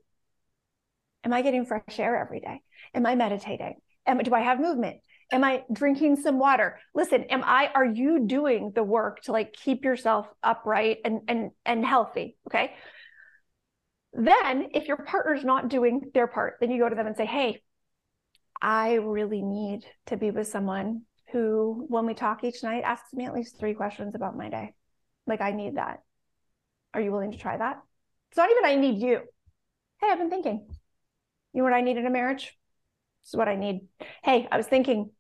[1.25, 2.61] am i getting fresh air every day?
[2.95, 3.75] Am i meditating?
[4.07, 4.99] Am, do i have movement?
[5.33, 6.79] Am i drinking some water?
[6.95, 11.51] Listen am i are you doing the work to like keep yourself upright and and
[11.67, 12.75] and healthy okay?
[14.13, 17.27] Then if your partner's not doing their part then you go to them and say
[17.27, 17.61] hey
[18.63, 23.25] I really need to be with someone who, when we talk each night, asks me
[23.25, 24.75] at least three questions about my day.
[25.27, 26.03] Like, I need that.
[26.93, 27.81] Are you willing to try that?
[28.31, 29.21] It's not even I need you.
[30.01, 30.67] Hey, I've been thinking.
[31.53, 32.57] You know what I need in a marriage?
[33.23, 33.83] This is what I need.
[34.23, 35.11] Hey, I was thinking,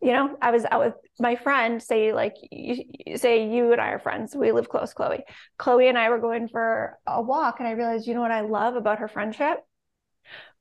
[0.00, 2.84] you know, I was out with my friend, say, like, you,
[3.16, 4.34] say you and I are friends.
[4.34, 5.24] We live close, Chloe.
[5.58, 8.40] Chloe and I were going for a walk, and I realized, you know what I
[8.40, 9.58] love about her friendship?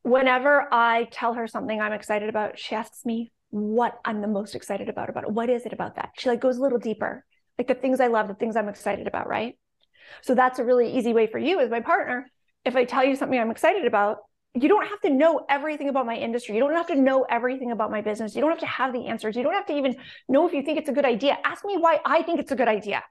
[0.04, 4.56] Whenever I tell her something I'm excited about, she asks me what I'm the most
[4.56, 5.32] excited about about it.
[5.32, 6.12] What is it about that?
[6.18, 7.26] She like goes a little deeper.
[7.58, 9.58] Like the things I love, the things I'm excited about, right?
[10.22, 12.28] So that's a really easy way for you as my partner.
[12.66, 14.18] If I tell you something I'm excited about,
[14.56, 16.56] you don't have to know everything about my industry.
[16.56, 18.36] You don't have to know everything about my business.
[18.36, 19.36] You don't have to have the answers.
[19.36, 19.96] You don't have to even
[20.28, 21.38] know if you think it's a good idea.
[21.44, 23.04] Ask me why I think it's a good idea.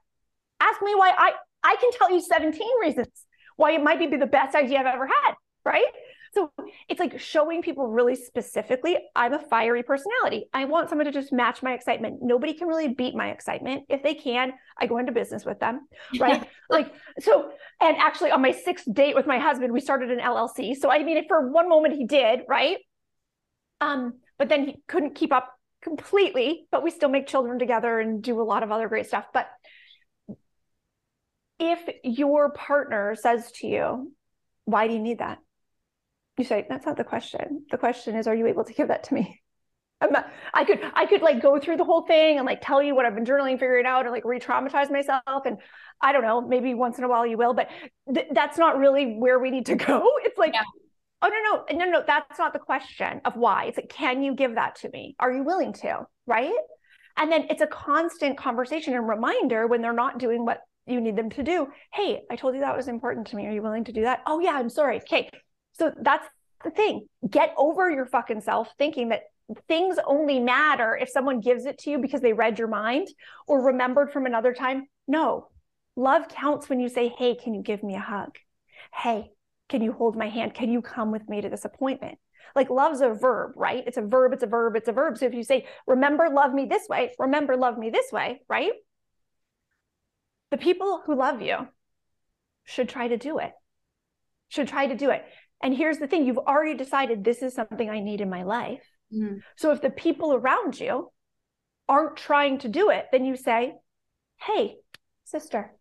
[0.59, 1.31] Ask me why I
[1.63, 3.07] I can tell you 17 reasons
[3.55, 5.33] why it might be the best idea I've ever had,
[5.65, 5.85] right?
[6.33, 6.51] So
[6.87, 10.45] it's like showing people really specifically, I'm a fiery personality.
[10.53, 12.19] I want someone to just match my excitement.
[12.21, 13.83] Nobody can really beat my excitement.
[13.89, 15.87] If they can, I go into business with them.
[16.19, 16.47] Right.
[16.69, 20.75] like, so, and actually on my sixth date with my husband, we started an LLC.
[20.75, 22.77] So I mean, for one moment he did, right?
[23.81, 28.21] Um, but then he couldn't keep up completely, but we still make children together and
[28.21, 29.25] do a lot of other great stuff.
[29.33, 29.47] But
[31.59, 34.13] if your partner says to you,
[34.65, 35.39] why do you need that?
[36.39, 37.65] You say that's not the question.
[37.69, 39.41] The question is are you able to give that to me?
[40.01, 42.81] I'm not, I could I could like go through the whole thing and like tell
[42.81, 45.45] you what I've been journaling, figuring out, and like re-traumatize myself.
[45.45, 45.57] And
[46.01, 47.67] I don't know, maybe once in a while you will, but
[48.13, 50.09] th- that's not really where we need to go.
[50.23, 50.63] It's like, yeah.
[51.21, 53.65] oh no no no no that's not the question of why.
[53.65, 55.15] It's like can you give that to me?
[55.19, 56.07] Are you willing to?
[56.25, 56.53] Right?
[57.17, 61.17] And then it's a constant conversation and reminder when they're not doing what you need
[61.17, 61.67] them to do.
[61.91, 63.47] Hey i told you that was important to me.
[63.47, 64.21] Are you willing to do that?
[64.25, 64.97] Oh yeah i'm sorry.
[65.01, 65.29] Okay
[65.79, 66.27] so that's
[66.63, 69.23] the thing get over your fucking self thinking that
[69.67, 73.07] things only matter if someone gives it to you because they read your mind
[73.47, 75.47] or remembered from another time no
[75.95, 78.35] love counts when you say hey can you give me a hug
[78.93, 79.31] hey
[79.69, 80.53] can you hold my hand?
[80.53, 82.17] Can you come with me to this appointment?
[82.55, 83.83] Like love's a verb, right?
[83.85, 85.17] It's a verb, it's a verb, it's a verb.
[85.17, 88.71] So if you say, remember, love me this way, remember, love me this way, right?
[90.49, 91.67] The people who love you
[92.65, 93.51] should try to do it,
[94.49, 95.23] should try to do it.
[95.61, 98.83] And here's the thing you've already decided this is something I need in my life.
[99.13, 99.39] Mm.
[99.57, 101.11] So if the people around you
[101.87, 103.73] aren't trying to do it, then you say,
[104.39, 104.75] hey,
[105.25, 105.73] sister,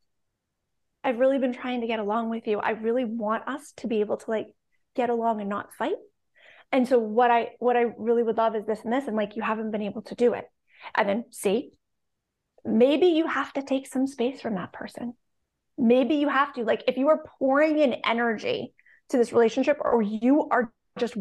[1.05, 2.59] I've really been trying to get along with you.
[2.59, 4.49] I really want us to be able to like
[4.97, 5.97] get along and not fight.
[6.73, 9.37] And so what I what I really would love is this and this and like
[9.37, 10.45] you haven't been able to do it.
[10.97, 11.71] And then see,
[12.64, 15.14] maybe you have to take some space from that person.
[15.79, 18.75] Maybe you have to like if you are pouring in energy
[19.11, 21.16] to this relationship or you are just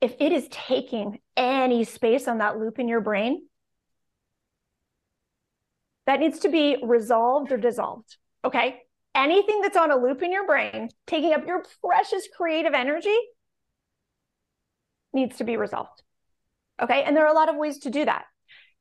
[0.00, 3.46] if it is taking any space on that loop in your brain,
[6.06, 8.16] that needs to be resolved or dissolved.
[8.44, 8.82] Okay.
[9.14, 13.16] Anything that's on a loop in your brain, taking up your precious creative energy,
[15.12, 16.02] needs to be resolved.
[16.80, 17.02] Okay.
[17.02, 18.24] And there are a lot of ways to do that.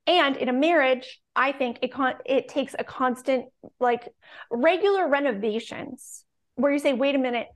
[0.05, 3.45] And in a marriage, I think it con- it takes a constant,
[3.79, 4.07] like
[4.51, 6.23] regular renovations
[6.55, 7.47] where you say, wait a minute,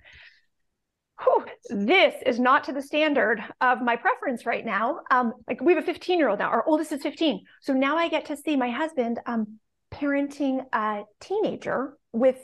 [1.24, 5.00] whew, this is not to the standard of my preference right now.
[5.12, 7.44] Um, like we have a 15 year old now, our oldest is 15.
[7.62, 9.60] So now I get to see my husband um,
[9.92, 12.38] parenting a teenager with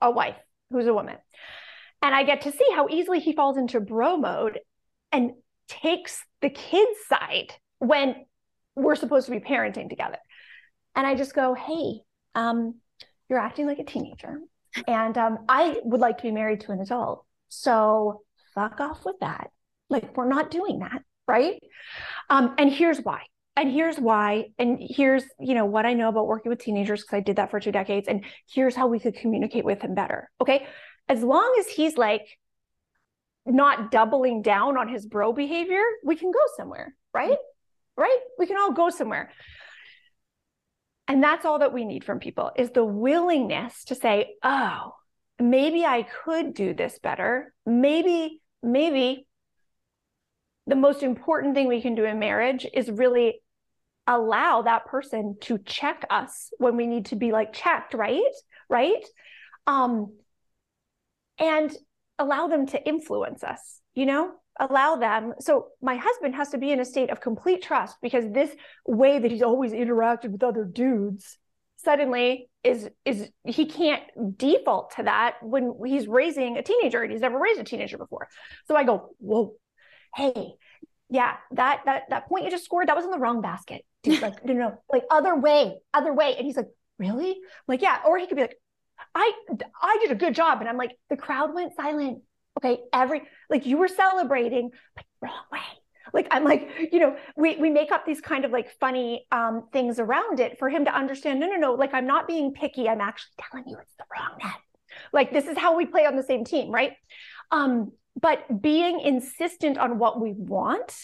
[0.00, 0.36] a wife
[0.70, 1.16] who's a woman.
[2.02, 4.60] And I get to see how easily he falls into bro mode
[5.12, 5.32] and
[5.68, 8.16] takes the kid's side when
[8.74, 10.18] we're supposed to be parenting together.
[10.94, 12.00] And I just go, hey,
[12.34, 12.76] um,
[13.28, 14.40] you're acting like a teenager.
[14.86, 17.24] And um, I would like to be married to an adult.
[17.50, 18.22] So
[18.54, 19.50] fuck off with that.
[19.90, 21.02] Like, we're not doing that.
[21.28, 21.62] Right.
[22.30, 23.22] Um, and here's why
[23.56, 27.16] and here's why and here's you know what i know about working with teenagers because
[27.16, 30.30] i did that for two decades and here's how we could communicate with him better
[30.40, 30.66] okay
[31.08, 32.26] as long as he's like
[33.46, 37.38] not doubling down on his bro behavior we can go somewhere right
[37.96, 39.30] right we can all go somewhere
[41.08, 44.92] and that's all that we need from people is the willingness to say oh
[45.40, 49.26] maybe i could do this better maybe maybe
[50.66, 53.40] the most important thing we can do in marriage is really
[54.06, 58.22] allow that person to check us when we need to be like checked, right?
[58.68, 59.04] Right?
[59.66, 60.12] Um,
[61.38, 61.74] and
[62.18, 64.32] allow them to influence us, you know?
[64.58, 65.34] Allow them.
[65.40, 68.50] So my husband has to be in a state of complete trust because this
[68.86, 71.38] way that he's always interacted with other dudes
[71.84, 74.02] suddenly is is he can't
[74.36, 78.28] default to that when he's raising a teenager and he's never raised a teenager before.
[78.66, 79.54] So I go, whoa,
[80.14, 80.52] hey,
[81.08, 83.84] yeah, that that that point you just scored, that was in the wrong basket.
[84.02, 86.36] Dude, like, no, no, like other way, other way.
[86.36, 87.30] And he's like, really?
[87.30, 87.98] I'm like, yeah.
[88.06, 88.56] Or he could be like,
[89.14, 89.32] I
[89.80, 90.60] I did a good job.
[90.60, 92.22] And I'm like, the crowd went silent.
[92.58, 92.80] Okay.
[92.92, 95.60] Every like you were celebrating, but wrong way.
[96.12, 99.68] Like I'm like, you know, we we make up these kind of like funny um
[99.72, 101.40] things around it for him to understand.
[101.40, 101.74] No, no, no.
[101.74, 102.88] Like I'm not being picky.
[102.88, 104.54] I'm actually telling you it's the wrong net.
[105.12, 106.92] Like this is how we play on the same team, right?
[107.50, 110.94] Um, but being insistent on what we want,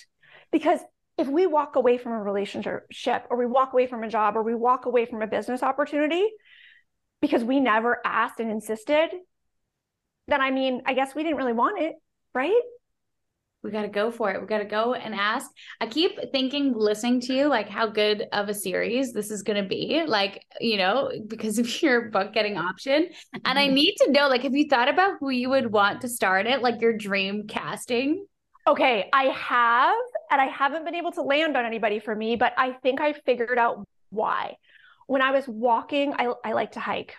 [0.53, 0.81] because
[1.19, 4.43] if we walk away from a relationship or we walk away from a job or
[4.43, 6.27] we walk away from a business opportunity
[7.21, 9.09] because we never asked and insisted,
[10.29, 11.95] then I mean, I guess we didn't really want it,
[12.35, 12.61] right?
[13.63, 14.41] We got to go for it.
[14.41, 15.51] We got to go and ask.
[15.81, 19.61] I keep thinking, listening to you, like how good of a series this is going
[19.61, 23.09] to be, like, you know, because of your book getting option.
[23.45, 23.75] And I mm-hmm.
[23.75, 26.63] need to know, like, have you thought about who you would want to start it,
[26.63, 28.25] like your dream casting?
[28.69, 29.97] Okay, I have,
[30.31, 33.13] and I haven't been able to land on anybody for me, but I think I
[33.13, 34.57] figured out why.
[35.07, 37.15] When I was walking, I, I like to hike.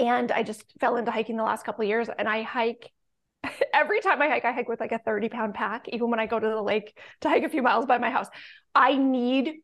[0.00, 2.90] And I just fell into hiking the last couple of years, and I hike
[3.74, 6.26] every time I hike, I hike with like a 30 pound pack, even when I
[6.26, 8.28] go to the lake to hike a few miles by my house.
[8.74, 9.54] I need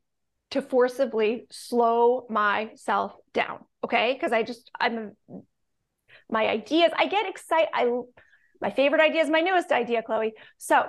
[0.53, 3.65] to forcibly slow myself down.
[3.85, 4.19] Okay.
[4.19, 5.13] Cause I just, I'm,
[6.31, 7.69] my ideas, I get excited.
[7.73, 7.91] I,
[8.61, 10.35] my favorite idea is my newest idea, Chloe.
[10.59, 10.85] So,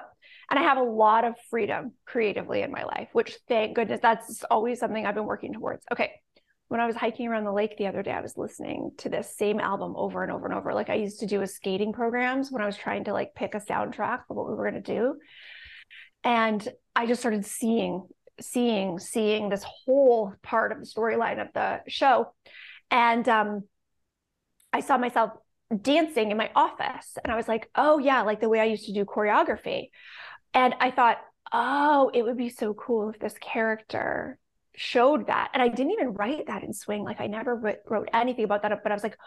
[0.49, 4.43] and I have a lot of freedom creatively in my life, which thank goodness that's
[4.51, 5.85] always something I've been working towards.
[5.91, 6.11] Okay.
[6.73, 9.37] When I was hiking around the lake the other day, I was listening to this
[9.37, 10.73] same album over and over and over.
[10.73, 13.53] Like I used to do with skating programs when I was trying to like pick
[13.53, 15.19] a soundtrack for what we were going to do.
[16.23, 18.07] And I just started seeing,
[18.41, 22.33] seeing, seeing this whole part of the storyline of the show.
[22.89, 23.65] And um,
[24.73, 25.29] I saw myself
[25.79, 27.19] dancing in my office.
[27.23, 29.91] And I was like, oh, yeah, like the way I used to do choreography.
[30.55, 31.19] And I thought,
[31.51, 34.39] oh, it would be so cool if this character
[34.75, 35.51] showed that.
[35.53, 37.03] And I didn't even write that in Swing.
[37.03, 38.83] Like I never wrote anything about that.
[38.83, 39.17] But I was like,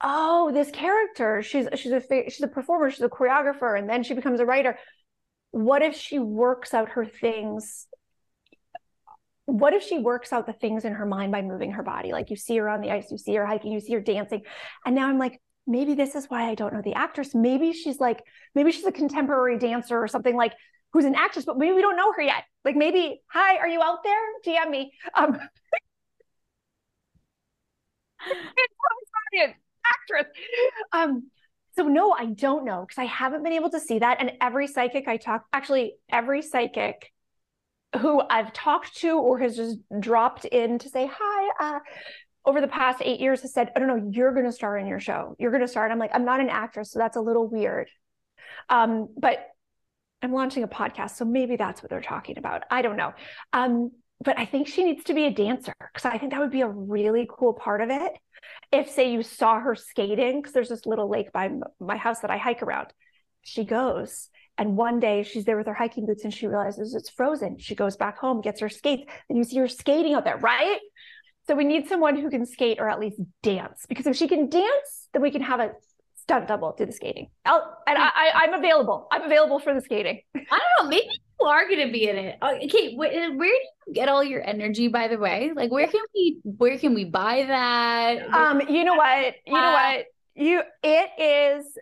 [0.00, 4.14] oh, this character, she's she's a she's a performer, she's a choreographer, and then she
[4.14, 4.78] becomes a writer.
[5.50, 7.86] What if she works out her things?
[9.46, 12.12] What if she works out the things in her mind by moving her body?
[12.12, 14.42] Like you see her on the ice, you see her hiking, you see her dancing.
[14.86, 17.34] And now I'm like, maybe this is why I don't know the actress.
[17.34, 18.22] Maybe she's like,
[18.54, 20.54] maybe she's a contemporary dancer or something like
[20.92, 22.44] who's an actress, but maybe we don't know her yet.
[22.64, 24.20] Like maybe, hi, are you out there?
[24.44, 24.92] DM me.
[25.14, 25.38] Um,
[29.86, 30.32] actress.
[30.92, 31.30] Um,
[31.76, 34.18] so no, I don't know because I haven't been able to see that.
[34.20, 37.12] And every psychic I talk, actually, every psychic
[38.00, 41.80] who I've talked to or has just dropped in to say hi, uh,
[42.46, 44.86] over the past eight years has said, "I don't know, you're going to star in
[44.86, 45.36] your show.
[45.38, 47.88] You're going to start." I'm like, I'm not an actress, so that's a little weird.
[48.68, 49.38] Um, but
[50.24, 52.62] I'm launching a podcast, so maybe that's what they're talking about.
[52.70, 53.12] I don't know.
[53.52, 53.90] Um,
[54.24, 56.62] but I think she needs to be a dancer because I think that would be
[56.62, 58.12] a really cool part of it.
[58.72, 62.30] If, say, you saw her skating, because there's this little lake by my house that
[62.30, 62.88] I hike around,
[63.42, 64.30] she goes.
[64.56, 67.58] And one day she's there with her hiking boots and she realizes it's frozen.
[67.58, 70.78] She goes back home, gets her skates, and you see her skating out there, right?
[71.46, 74.48] So we need someone who can skate or at least dance because if she can
[74.48, 75.72] dance, then we can have a
[76.24, 77.28] stunt double do the skating.
[77.44, 79.06] I'll, and I, I, am available.
[79.12, 80.22] I'm available for the skating.
[80.34, 80.40] I
[80.78, 80.88] don't know.
[80.88, 82.38] Maybe you are going to be in it.
[82.40, 84.88] Uh, okay, where, where do you get all your energy?
[84.88, 88.32] By the way, like where can we where can we buy that?
[88.32, 89.34] Um, you know what?
[89.46, 90.06] You know what?
[90.34, 91.78] You it is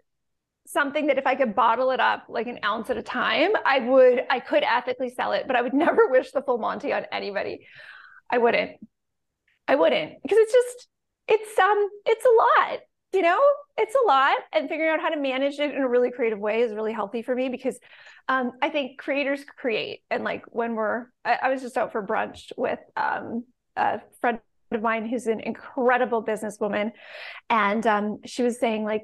[0.67, 3.79] something that if I could bottle it up like an ounce at a time, I
[3.79, 4.25] would.
[4.29, 7.65] I could ethically sell it, but I would never wish the full Monty on anybody.
[8.29, 8.73] I wouldn't.
[9.69, 10.89] I wouldn't because it's just
[11.29, 12.81] it's um it's a lot
[13.13, 13.41] you know,
[13.77, 14.37] it's a lot.
[14.53, 17.23] And figuring out how to manage it in a really creative way is really healthy
[17.23, 17.79] for me because
[18.29, 20.01] um, I think creators create.
[20.11, 23.45] And like when we're, I, I was just out for brunch with um,
[23.77, 24.41] a friend
[24.71, 26.93] of mine who's an incredible businesswoman.
[27.51, 29.03] And um, she was saying, like,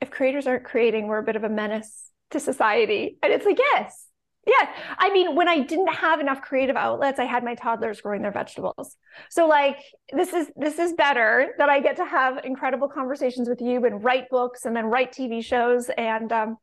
[0.00, 3.18] if creators aren't creating, we're a bit of a menace to society.
[3.22, 4.07] And it's like, yes,
[4.48, 4.70] yeah.
[4.96, 8.32] I mean, when I didn't have enough creative outlets, I had my toddlers growing their
[8.32, 8.96] vegetables.
[9.30, 9.78] So like
[10.12, 14.02] this is this is better that I get to have incredible conversations with you and
[14.02, 16.56] write books and then write TV shows and um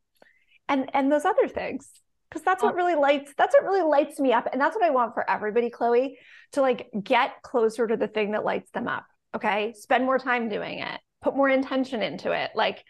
[0.68, 1.90] and and those other things.
[2.30, 4.50] Because that's what really lights that's what really lights me up.
[4.52, 6.18] And that's what I want for everybody, Chloe,
[6.54, 9.06] to like get closer to the thing that lights them up.
[9.36, 9.74] Okay.
[9.78, 12.52] Spend more time doing it, put more intention into it.
[12.56, 12.84] Like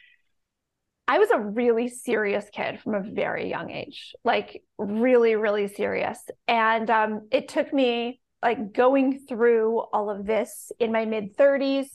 [1.07, 6.19] I was a really serious kid from a very young age, like really, really serious.
[6.47, 11.87] And um, it took me like going through all of this in my mid 30s,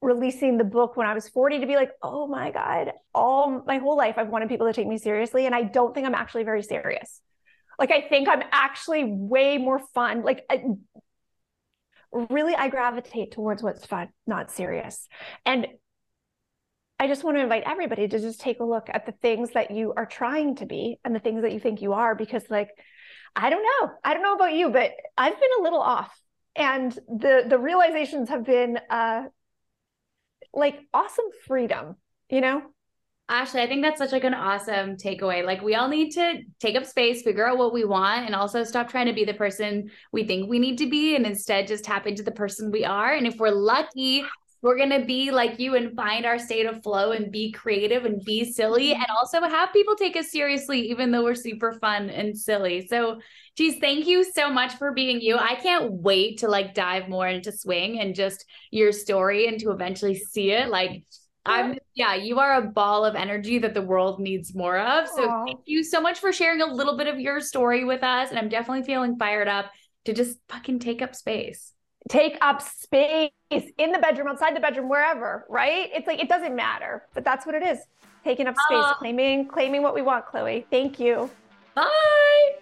[0.00, 3.78] releasing the book when I was 40 to be like, oh my God, all my
[3.78, 5.44] whole life I've wanted people to take me seriously.
[5.44, 7.20] And I don't think I'm actually very serious.
[7.78, 10.22] Like, I think I'm actually way more fun.
[10.22, 10.64] Like, I,
[12.12, 15.06] really, I gravitate towards what's fun, not serious.
[15.44, 15.68] And
[16.98, 19.70] I just want to invite everybody to just take a look at the things that
[19.70, 22.70] you are trying to be and the things that you think you are, because, like,
[23.36, 23.90] I don't know.
[24.02, 26.18] I don't know about you, but I've been a little off.
[26.56, 29.24] And the the realizations have been uh
[30.52, 31.94] like awesome freedom,
[32.30, 32.62] you know?
[33.30, 35.44] Ashleigh, I think that's such like an awesome takeaway.
[35.44, 38.64] Like we all need to take up space, figure out what we want, and also
[38.64, 41.84] stop trying to be the person we think we need to be and instead just
[41.84, 43.12] tap into the person we are.
[43.12, 44.24] And if we're lucky,
[44.62, 48.04] we're going to be like you and find our state of flow and be creative
[48.04, 49.00] and be silly mm-hmm.
[49.00, 53.20] and also have people take us seriously even though we're super fun and silly so
[53.56, 57.28] geez thank you so much for being you i can't wait to like dive more
[57.28, 61.04] into swing and just your story and to eventually see it like
[61.46, 65.08] I'm yeah, you are a ball of energy that the world needs more of.
[65.08, 65.46] So Aww.
[65.46, 68.28] thank you so much for sharing a little bit of your story with us.
[68.28, 69.70] And I'm definitely feeling fired up
[70.04, 71.72] to just fucking take up space
[72.08, 75.90] take up space in the bedroom, outside the bedroom, wherever, right?
[75.92, 77.78] It's like it doesn't matter, but that's what it is.
[78.24, 80.66] Taking up space, uh, claiming, claiming what we want, Chloe.
[80.70, 81.30] Thank you.
[81.74, 82.54] Bye.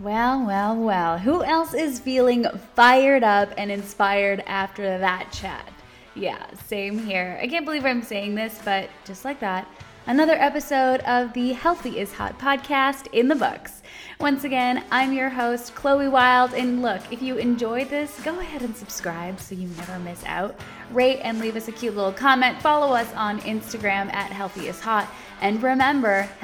[0.00, 1.18] Well, well, well.
[1.18, 5.68] Who else is feeling fired up and inspired after that chat?
[6.16, 7.38] Yeah, same here.
[7.40, 9.68] I can't believe I'm saying this, but just like that,
[10.06, 13.73] another episode of the Healthy is Hot podcast in the books.
[14.20, 16.54] Once again, I'm your host, Chloe Wilde.
[16.54, 20.58] And look, if you enjoyed this, go ahead and subscribe so you never miss out.
[20.92, 22.62] Rate and leave us a cute little comment.
[22.62, 25.12] Follow us on Instagram at Healthy is Hot.
[25.40, 26.42] And remember, health